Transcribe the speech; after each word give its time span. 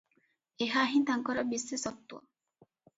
ଏହାହିଁ 0.65 1.03
ତାଙ୍କର 1.11 1.47
ବିଶେଷତ୍ୱ। 1.55 2.21